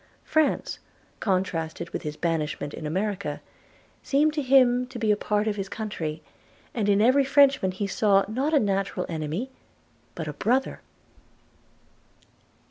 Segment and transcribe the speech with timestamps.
[0.23, 0.79] France,
[1.19, 3.39] contrasted with his banishment in America,
[4.01, 6.23] seemed to him to be a part of his country,
[6.73, 9.51] and in every Frenchman he saw, not a natural enemy,
[10.15, 10.81] but a brother.